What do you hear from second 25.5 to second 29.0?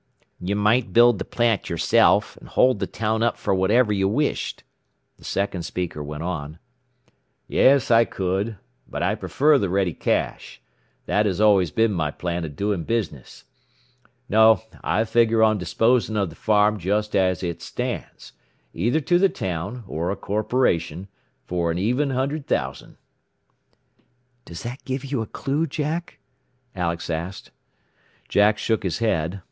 Jack?" Alex asked. Jack shook his